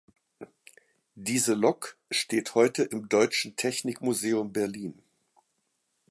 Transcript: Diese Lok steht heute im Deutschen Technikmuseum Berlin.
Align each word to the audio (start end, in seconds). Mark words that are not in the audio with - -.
Diese 1.13 1.53
Lok 1.53 1.95
steht 2.09 2.55
heute 2.55 2.81
im 2.81 3.07
Deutschen 3.07 3.55
Technikmuseum 3.55 4.51
Berlin. 4.51 4.97